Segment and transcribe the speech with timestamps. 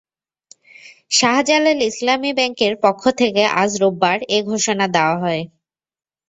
[1.11, 5.41] শাহজালাল ইসলামী ব্যাংকের পক্ষ থেকে আজ রোববার এ ঘোষণা দেওয়া হয়।